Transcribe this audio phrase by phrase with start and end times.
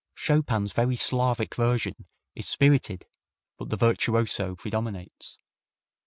[0.15, 3.05] Chopin's very Slavic version is spirited,
[3.59, 5.37] but the virtuoso predominates.